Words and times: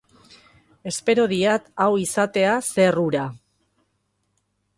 Espero 0.91 1.25
diat 1.33 1.69
hau 1.85 1.89
izatea 2.05 2.57
zer 2.71 2.99
hura. 3.03 3.29